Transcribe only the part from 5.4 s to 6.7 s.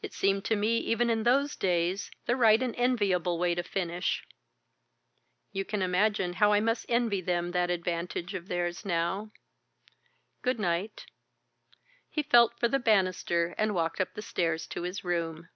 You can imagine how I